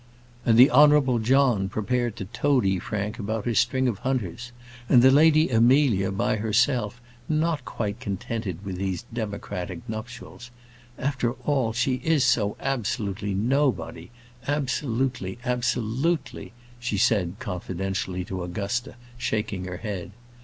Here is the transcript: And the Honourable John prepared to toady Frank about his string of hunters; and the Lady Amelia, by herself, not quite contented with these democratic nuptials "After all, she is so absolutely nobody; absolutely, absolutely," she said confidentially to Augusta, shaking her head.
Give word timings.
And 0.47 0.57
the 0.57 0.71
Honourable 0.71 1.19
John 1.19 1.69
prepared 1.69 2.15
to 2.15 2.25
toady 2.25 2.79
Frank 2.79 3.19
about 3.19 3.45
his 3.45 3.59
string 3.59 3.87
of 3.87 3.99
hunters; 3.99 4.51
and 4.89 5.03
the 5.03 5.11
Lady 5.11 5.49
Amelia, 5.49 6.11
by 6.11 6.37
herself, 6.37 6.99
not 7.29 7.63
quite 7.65 7.99
contented 7.99 8.65
with 8.65 8.77
these 8.77 9.05
democratic 9.13 9.87
nuptials 9.87 10.49
"After 10.97 11.33
all, 11.45 11.71
she 11.71 12.01
is 12.03 12.23
so 12.25 12.57
absolutely 12.59 13.35
nobody; 13.35 14.09
absolutely, 14.47 15.37
absolutely," 15.45 16.53
she 16.79 16.97
said 16.97 17.35
confidentially 17.37 18.25
to 18.25 18.41
Augusta, 18.41 18.95
shaking 19.19 19.65
her 19.65 19.77
head. 19.77 20.13